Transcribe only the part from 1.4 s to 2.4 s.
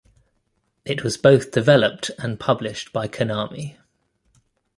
developed and